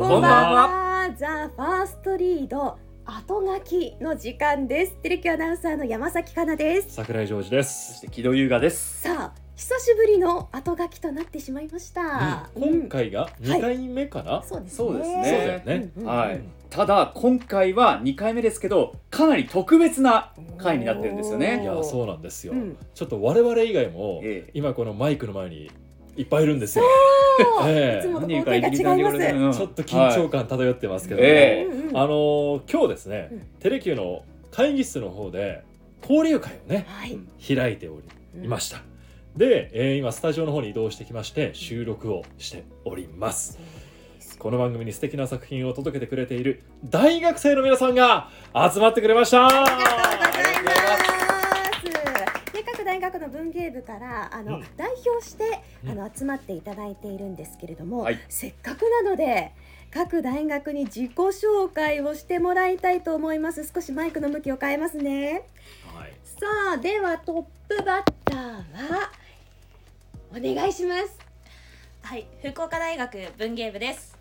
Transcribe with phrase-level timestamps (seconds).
[0.00, 1.14] こんばんは。
[1.14, 4.96] ザ・ファーストリード後書きの時間です。
[5.02, 6.94] テレキュアナウンサーの山崎かなです。
[6.94, 8.00] 桜井ジョージでそすし。
[8.00, 9.02] て木戸優雅です。
[9.02, 12.48] さあ、久しぶりの後書きとなってしまいました。
[12.54, 14.42] 今回が2回目かな？
[14.42, 14.76] そうですね。
[14.78, 16.40] そうですねそうだよねうんうんはい。
[16.70, 22.54] ただ今回は2回目ですけど、かなり特別な回になってるんですよねいやそうなんですよ。
[22.54, 25.70] うんちょっと我々以外も、ええ今このマイクの前に
[26.20, 26.84] いっぱいいるんですよ。
[27.60, 29.16] そうええいつもと何光景が違います。
[29.16, 35.62] うんちょっと緊張感漂ってますけど、ええうんうんあのー今日ですね、うんテレキューの会議室の方で
[36.02, 37.18] 交流会をねはい。
[37.54, 37.98] 開いてお
[38.34, 38.82] りました。
[39.36, 43.58] で、えー今スタジオの方に移動してきまして収録をしております。
[44.38, 49.46] この番組に素敵な作品を届けてくれている大学生の皆さんが集まってくれました。
[49.46, 49.90] ありがとうござ
[50.96, 51.09] います。
[52.84, 59.52] 大学の文芸部からあの、うん代表してうんあの集まっていただいているんですけれども、はいせっかくなので
[59.92, 63.68] 各大学に自己紹介をしてもらいたいと思います。
[63.74, 65.42] 少しマイクの向きを変えますね。
[65.94, 67.44] はいさあではトッ
[67.76, 69.10] プバッターは
[70.30, 71.18] お願いします。
[72.02, 74.18] はい、福岡大学文芸部です。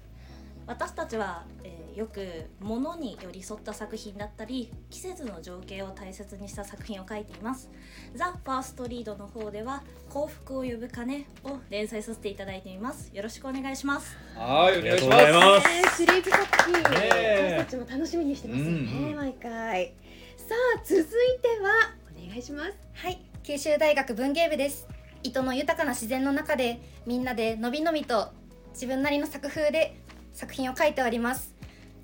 [0.68, 7.70] 私たちは、えーよく物に寄り添った作品だったり季節の情景を大切にした作品を書いています
[8.16, 19.94] ザ・ファーストリードの方では幸福を呼ぶ鐘を連載させていただいていますよろしくお願いしますはい、お願いしありがとうございまますねシリーズ作品、ねえ私たちも楽しみにしてますよね、うんうん毎回。
[20.38, 21.06] さあ続い
[21.42, 22.72] てはお願いします。
[22.94, 24.88] はい、九州大学文芸部です。
[25.24, 28.30] 糸の豊かな自然の中でみんなでのびのびと
[28.72, 30.00] 自分なりの作風で
[30.34, 31.59] 作品を書いております。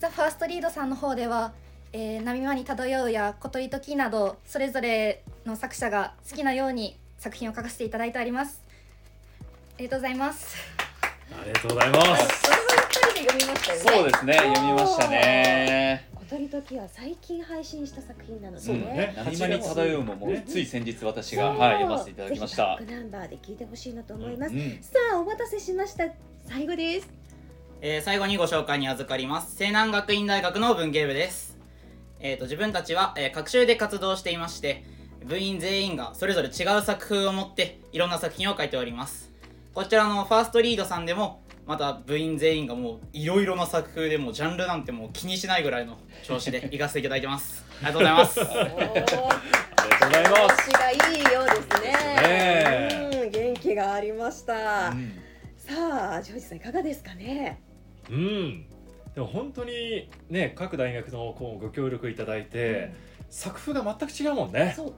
[0.06, 1.54] ザ・ファーストリードさんの方では、
[1.92, 8.62] えー、波間に漂うや小鳥時などそれぞれの作者が好きなように作品を書かせていただいております。
[9.40, 10.56] ありがとうございます。
[11.32, 12.08] ありがとうございます。
[12.08, 13.86] は一人で読みましたよす。
[13.86, 13.92] ね。
[13.92, 16.10] そうですね、読みましたね。
[16.14, 22.86] 小鳥時は最近配信した作品なのでそうだね波間に漂うももうつい先日私が、そうはい、読ませていただきましたぜ。
[22.86, 24.54] ひバックナンバーで聞いてほしいなと思います。
[24.54, 26.06] うんさあお待たせしました。
[26.48, 27.25] 最後です。
[27.88, 31.56] えー最後にご紹介に預かります西南学院大学の文芸部です、
[32.20, 34.84] えー、と自分たちは、えー、各週で活動していまして
[35.24, 39.32] 部員全員がそれぞれ違う作風を持っていろんな作品を書いております
[39.76, 50.72] こちらのファーストリードさんでもまた部員全員がもういろいろな作風でもうジャンルなんてもう気にしないぐらいの調子で 行かせていただいてますありがとうございますありがとうございます。
[50.72, 51.94] 調子がいいようですね。
[52.24, 54.90] ねうん元気がありました。
[54.90, 55.22] うん
[55.66, 57.65] さあジョージさんいかがですかね？
[58.10, 58.66] うん。
[59.14, 62.94] でも本当にね各大学のこうご協力いただいて、
[63.30, 64.74] 作風が全く違うもんね。
[64.76, 64.94] そう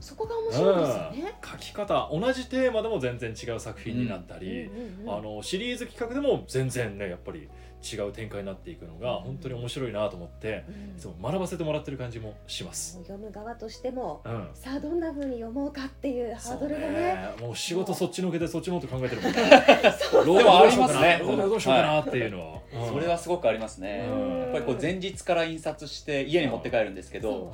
[0.00, 1.38] そこが面白いですよね。
[1.44, 7.48] 書き方同じテーマでも全然違う作品になったり、うんうんうんあのシリーズ企画でも全然ねやっぱり
[7.82, 12.98] 違う展開になっていくのが本当に面白いなと思って、うんいつも学ばせてもらってる感じもします。
[12.98, 14.48] 読む側としてもうん。
[14.54, 17.34] さあどんな風に読もうかっていうハードルがね。
[17.40, 19.40] もう仕事そっちのけでそっちのこと考えてるもんね。
[19.40, 22.54] でもありますねどうしようかなっていうのは。
[22.54, 24.08] うんそれはすごくありますね。
[24.10, 27.52] うんやっぱりこう前日から印刷して家に持って帰るんですけど、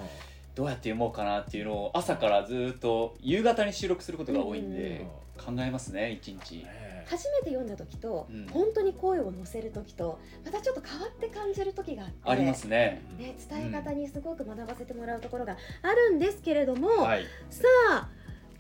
[0.55, 5.07] そどうやって読もうかなっていうのを朝からずっと夕方に収録することが多いんうんで、
[5.39, 6.65] 考えますね一日。
[6.65, 13.03] ね初めて読んだ時と、うん本当に声を乗せる時とまたちょっと変わって感じる時があってありますね。
[13.19, 17.25] ね、伝え方にすごく学ばせてもらうところがあるんですけれども、はい。
[17.51, 18.09] さあ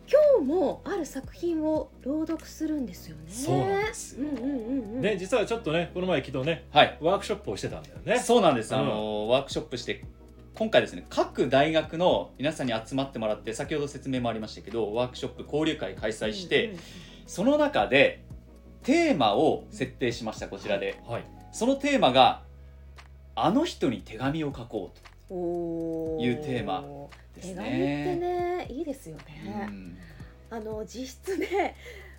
[0.08, 3.22] 今日もある作品を朗読するんですよね。
[3.28, 5.00] そうなんですようんうんうんうん。
[5.00, 6.98] ね実はちょっとねこの前昨日ねはい。
[7.00, 8.18] ワークショップをしてたんだよね。
[8.18, 10.04] そうなんです、うんあのワークショップして
[10.54, 16.80] 今回ですね各大学の皆さんに集まってもらって先ほど説明もありましたけどワークショップ交流会開催して、うんうん
[17.26, 18.22] その中で
[18.82, 21.00] テーマを設定しましたこちらで。
[21.06, 21.24] はい。
[21.52, 22.42] そのテーマが
[23.34, 24.92] 「あの人に手紙を書こ
[25.30, 26.84] うおいうテーマ
[27.34, 29.66] です手紙ってねねいいですよ」うね。
[29.66, 29.96] ん。
[30.50, 31.74] あの実質ね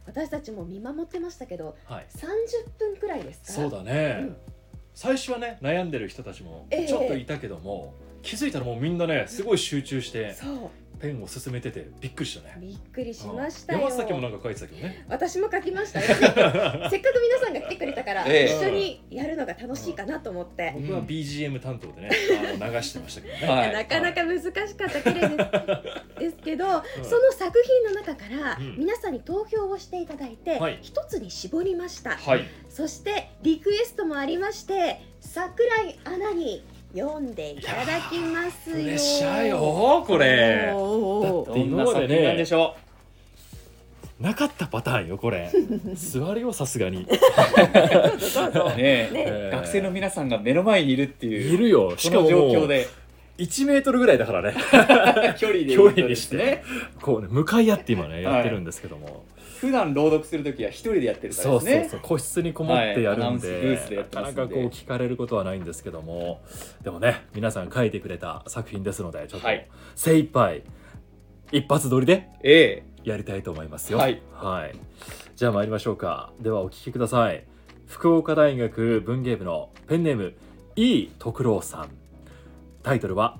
[0.05, 2.05] 私たちも見守ってましたけどはい。
[2.15, 2.25] 30
[2.77, 3.51] 分くらいですか？
[3.53, 4.37] そうだね、うん。
[4.93, 6.87] 最初はね悩んでる人たちもええ。
[6.87, 7.93] ちょっといたけども、
[8.23, 10.69] 気づいたらもうみんなねすごい集中してそう
[10.99, 12.57] ペンを進めててびっくりしたね。
[12.59, 13.79] びっくりしましたよ。
[13.81, 15.05] 山崎もなんか書いてたけどね。
[15.07, 16.05] 私も書きましたよ。
[16.15, 20.73] せっかく皆さんが来てくれたから、ええ一緒にやるのが楽しいかなと思って。
[20.75, 22.09] 僕は BGM 担当でね、
[22.61, 23.47] あの流してましたけどね。
[23.47, 36.63] はいなかなか難しかったけれですですけど、うんその作品の中からうん皆さんに投票をしていただいてはい一、つに絞りました、はいそしてリクエストもありまして桜井アナに
[36.97, 38.75] 読んでいただきますよ。
[38.75, 40.65] プレッシャーよこれ。
[40.65, 42.75] だってどんな作品なんでしょ
[44.19, 45.51] なかったパターンよこれ。
[45.93, 47.05] 座るよさすがに。
[48.75, 51.95] ね学生の皆さんが目の前にいるっていういるよ。
[51.97, 52.87] ししかも状況で
[53.37, 54.55] 1メートルぐらいだからね。
[55.37, 56.63] 距離で距離にして。
[57.01, 59.25] こうね向かい合って今ねやってるんですけども、
[59.59, 61.81] 普段朗読するときは一人でやってるからそうですね。
[61.81, 66.41] そうそう個室にこもってやるんはいでで、やってなかなかこう聞かれることはないんですけども。
[66.83, 69.67] でもね皆さん書いてくれた作品ですのでちょっとはい。
[69.95, 70.63] 精一杯
[71.51, 73.99] 一発撮りでえやりたいと思いますよ。
[73.99, 74.75] はい、はい、
[75.35, 76.33] じゃあ参りましょうか。
[76.41, 77.43] ではお聞きください。
[77.85, 80.33] 福岡大学文芸部のペンネーム
[80.75, 81.89] E 徳郎さん
[82.87, 83.37] タイトルは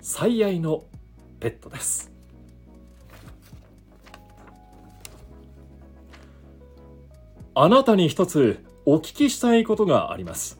[0.00, 0.82] 最愛の
[1.38, 2.10] ペットです。
[7.54, 10.58] あなたに一つお聞きしたいことがあります。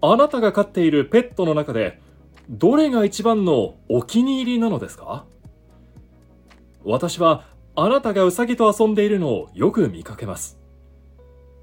[0.00, 2.00] あなたが飼っているペットの中で
[2.48, 5.26] どれが一番のお気に入りなのですか？
[6.84, 10.60] 私はあなたがウサギと遊んでいるのをよく見かけます。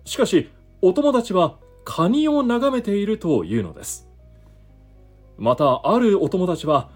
[0.04, 0.50] しかし
[0.81, 4.10] お友達はカニを眺めているというのです。
[5.38, 6.90] またあるお友達は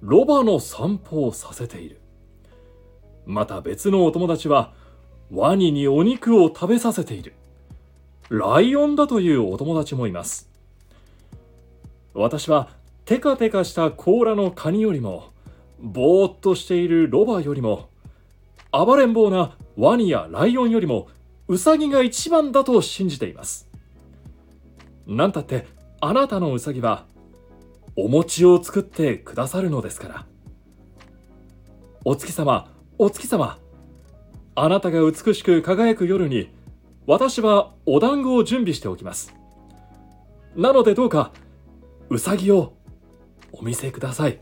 [0.00, 2.00] ロバの散歩をさせている。
[3.26, 4.72] また別のお友達は
[5.30, 7.34] ワニにお肉を食べさせている。
[8.28, 10.50] ライオンだというお友達もいます。
[12.12, 12.68] 私は
[13.04, 15.32] テカテカした甲羅のカニよりも
[15.80, 17.88] ぼーっとしているロバよりも
[18.72, 21.08] 暴れん坊なワニやライオンよりも
[21.48, 23.68] ウサギが一番だと信じています。
[25.06, 25.66] なんたって
[26.00, 27.04] あなたのウサギは
[27.96, 30.26] お餅を作ってくださるのですから。
[32.04, 33.58] お月様お月様
[34.54, 36.50] あなたが美しく輝く夜に
[37.06, 39.34] 私はお団子を準備しておきます。
[40.54, 41.32] なのでどうか
[42.10, 42.74] ウサギを
[43.52, 44.38] お見せください。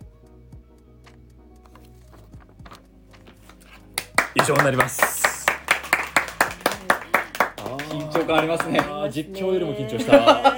[4.34, 5.21] 以上になります。
[7.92, 8.80] 緊張感ありますね。
[9.10, 10.56] 実況よりも緊張した。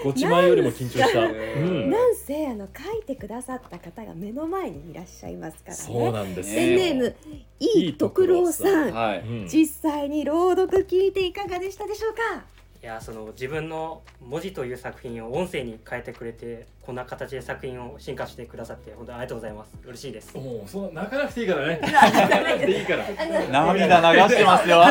[0.02, 5.76] ごちまいよりも緊張した、うん、なんせあの書いてくださった方が目の前にいらっしゃいますからね。
[5.76, 7.16] そうなんですペンネーム
[7.58, 8.92] いい徳郎さん。
[8.92, 9.46] はいうん。
[9.46, 12.44] 実際に朗読聞いていかがでしたでしょうか？
[12.82, 19.76] いやその自分の文字という作品を音声に変えてくれてこんな形で作品を進化してくださって本当にありがとうございます。
[19.84, 20.34] 嬉しいです。
[20.34, 21.78] もうそんな泣かなくていいからね。
[21.84, 23.04] 泣かなくていいから。
[23.52, 24.82] 涙流してますよ。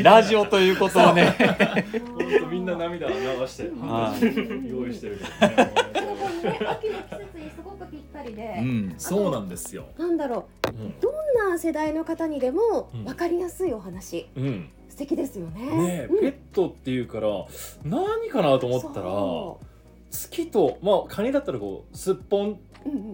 [0.00, 1.34] ラジオということをね。
[1.36, 3.14] 本当みんな涙流
[3.48, 4.70] してはい。
[4.70, 5.56] 用意してるけど。
[5.56, 5.72] ね
[6.64, 8.94] 秋の季節にすごくぴったりで、うん。
[8.98, 9.86] そうなんですよ。
[9.98, 10.68] なんだろう。
[10.68, 11.00] うん。
[11.00, 13.04] どんな世代の方にでもうん。
[13.04, 14.70] 分かりやすいお話、うん。
[14.78, 15.60] 素敵ですよね。
[15.64, 16.20] ねえ、うん。
[16.20, 17.28] ペットっていうから
[17.84, 19.58] 何かなと思ったらそ
[20.10, 22.60] 月とまあカニだったらこうすっぽん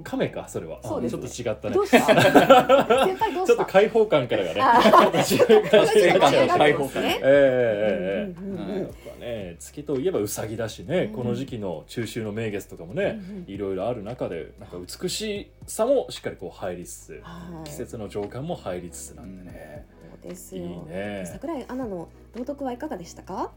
[0.04, 0.76] カメかそれは。
[1.00, 1.10] ね。
[1.10, 1.74] ちょっと違ったね。
[3.46, 4.60] ちょっと開放感からがね
[6.48, 7.20] 開放感ね。
[7.22, 8.90] えええ
[9.20, 13.44] え月といえばウサギだしね、うんこの時期の中秋の名月とかもね、うんうん。
[13.48, 17.68] いろいろある中でなんか美しさもしっかりこう入りつつ、はい。
[17.68, 19.75] 季節の情感も入りつつなんでね、
[20.28, 21.24] ですいいよね。
[21.30, 23.52] 桜井アナの朗読はいかがでしたか？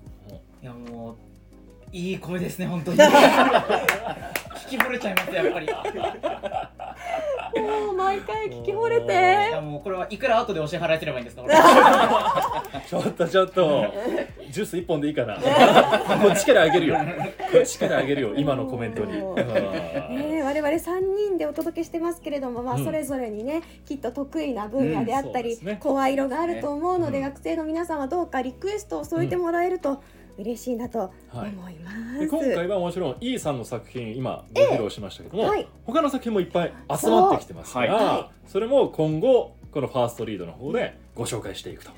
[0.62, 1.16] いやもう
[1.92, 3.10] いい声ですね本当に聞
[4.70, 5.70] き惚れちゃいますやっぱりい
[7.56, 11.44] もう毎回聞き惚れやもうこれはいくら後でお支払いすればいいんですか？
[12.88, 13.86] ちょっとちょっと。
[14.52, 15.36] ジュース一本でいいかな。
[15.36, 15.42] こ
[16.34, 16.96] っちからあげるよ。
[17.52, 19.24] こっちからあげるよ今のコメントに、ね
[20.40, 22.84] え我々3人でお届けしてますけれども、まあ、うん。
[22.86, 25.68] それぞれにねきっと得意な分野であったり、うん。
[25.68, 25.78] ね。
[25.82, 30.02] 声色があると思うので、うん学生の皆さんはどうかリクエストを添えてもらえると
[30.40, 31.52] 嬉しいなと思はい。
[31.52, 32.20] います。
[32.20, 35.68] で今回はもちろん E さんの作品今ご披露しましたけども、はい。
[35.86, 41.96] 他の作品もいっぱい集まってきてますからはそれも今後このファーストリードの方でご紹介していくとは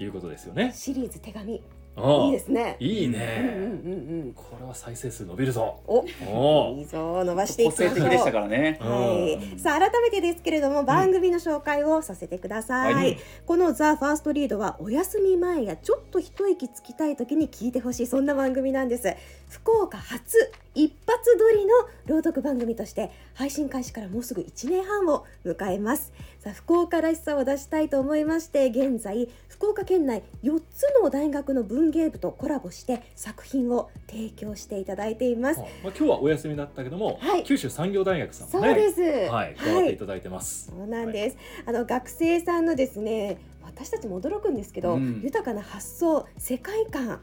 [0.00, 0.04] い。
[0.04, 0.72] いうことですよね。
[0.74, 1.62] シリーズ手紙
[1.96, 2.76] いいですね。
[2.80, 3.82] いいうんうんね。
[3.86, 5.80] うんこれは再生数伸びるぞ。
[5.86, 6.28] うん。
[6.28, 6.72] お。
[6.72, 7.22] お、いいぞ。
[7.22, 7.94] 伸ばしてい個きましょう。
[7.96, 8.78] 性的でしたからね。
[8.80, 13.18] はい、さあ改めてですけれども番組の紹介をさせてください、はい。
[13.46, 19.14] この「ザ・ファーストリードはお休み前やちょっと一息つきたい時に聞いてほしいそんな番組なんです。
[19.48, 21.72] 福岡初一発撮りの
[22.06, 35.60] 朗読番組として配信開始からもうすぐ1年半を迎えますさあ福岡らしさを出したいと思いまして現在福岡県内4つの大学の文芸部とコラボして作品を提供していただいています。
[35.60, 37.44] まあ、今日はお休みだったけども、はい。
[37.44, 38.92] 九州産業大学さんもねそうで
[39.28, 40.72] す、はい加わっていただいてます。
[40.76, 45.20] そうなんです、あの学生さんのですね私たちも驚くんですけど、うん。
[45.22, 47.20] 豊かな発想世界観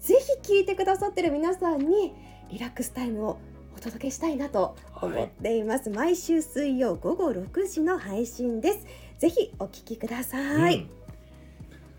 [0.00, 2.14] ぜひ聞いてくださってる皆さんに
[2.50, 3.51] リラックスタイムをお
[3.82, 8.86] 届けしたいなと思っています、毎週水曜午後6時の配信です。
[9.18, 10.88] ぜひお聞きください、うん。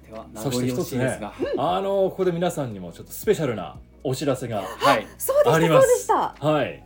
[0.07, 5.07] では名そして一つねしいですが、あのここで皆さんにもちょっとスペシャルなお知らせがはい。
[5.17, 6.11] そうでしたあります。
[6.11, 6.83] はい。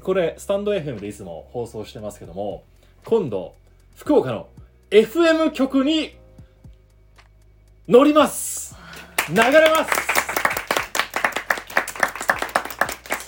[0.00, 2.62] これスタンド FM でいつも放送してますけども
[3.04, 3.54] 今度
[3.96, 4.48] 福岡の
[4.90, 6.16] FM 局に
[7.88, 8.76] 乗ります。
[9.28, 10.07] 流れます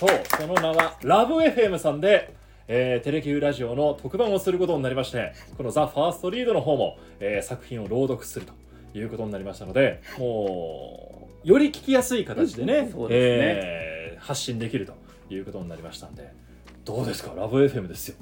[0.01, 2.33] そうその名はラブ FM さんで、
[2.67, 8.53] えーテレキューラジオの特番をすることになりましてこの「ザ・ファーストリードの方も、えー作品を朗読すると
[8.97, 13.61] いうことになりましたのでもうより聞きやすい形でね,、そうですね。
[13.63, 14.93] えー発信できると
[15.33, 16.31] いうことになりましたんで
[16.85, 17.31] どうですか？
[17.35, 18.15] ラブ FM ですよ。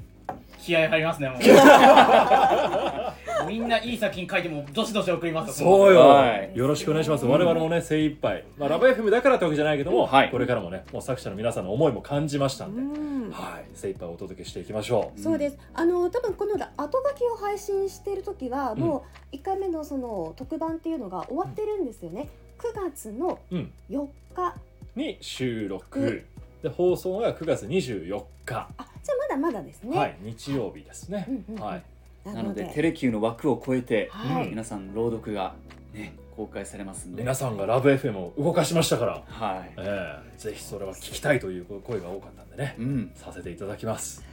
[0.58, 1.40] 気合入りますねもう
[3.46, 5.58] みんないい作品書いてもどしどし送ります。
[5.58, 6.50] そうよ、はい。
[6.54, 8.44] よろしくお願いします、我々もね精一杯。
[8.58, 10.30] まあラブ FM だからってわけじゃないけども、はい。
[10.30, 13.30] これからもねもう作者の皆さんの思いも感じましたんで、うん。
[13.30, 13.64] はい。
[13.74, 15.20] 精一杯お届けしていきましょう。
[15.20, 15.58] そうです。
[15.74, 18.78] あの多分この後書きを配信している時は、うん。
[18.80, 22.28] もう一回目のその特番っていうのが終わってるんですよね。
[22.58, 23.72] 9月のうん。
[23.90, 24.54] 4日。
[24.96, 26.24] に収録、うん。
[26.62, 29.96] で放送が9月24日、あ、じゃあまだまだですね。
[29.96, 30.16] はい。
[30.20, 31.62] 日曜日ですね、うんうんうん。
[31.62, 31.82] はい
[32.24, 34.48] なのでテレキューの枠を超えて、はい。
[34.48, 35.54] 皆さん朗読が
[35.92, 37.22] ね公開されますんで。
[37.22, 42.76] 皆さんがラブ FM を動かしましたから、はい、ええぜひそれは聞きたいという声が多かったんでね。
[42.78, 44.24] うん、させていただきます。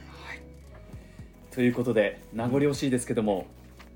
[1.50, 3.46] ということで名残惜しいですけども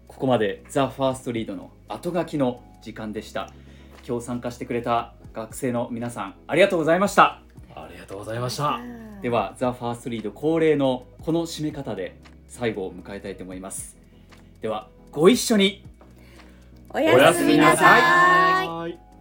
[0.08, 3.52] ここまで「ザ・ファーストリードの後書きの時間でした。
[4.06, 7.40] 今日参加してくれた学生の皆さんありがとうございました。
[7.74, 8.80] ありがとうございました。
[9.22, 12.16] では「ザ・ファーストリード恒例のこの締め方で
[12.52, 13.96] 最後を迎えたいと思います。
[14.60, 15.84] ではご一緒に。
[16.90, 18.68] おやすみなさい。
[18.68, 19.11] はい